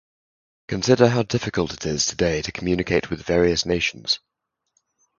[0.67, 4.19] Consider how difficult it is today to communicate with various nations.